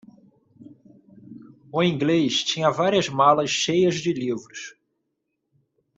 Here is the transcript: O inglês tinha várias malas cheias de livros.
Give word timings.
O 1.71 1.83
inglês 1.83 2.43
tinha 2.43 2.71
várias 2.71 3.07
malas 3.07 3.51
cheias 3.51 3.97
de 3.99 4.11
livros. 4.11 4.75